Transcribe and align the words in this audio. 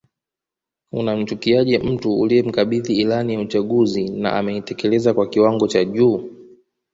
Unamchukiaje 0.91 1.77
mtu 1.79 2.19
uliyemkabidhi 2.19 2.95
ilani 2.95 3.33
ya 3.33 3.39
uchaguzi 3.39 4.09
na 4.09 4.33
ameitekeleza 4.33 5.13
kwa 5.13 5.27
kiwango 5.29 5.67
cha 5.67 5.85
juu 5.85 6.29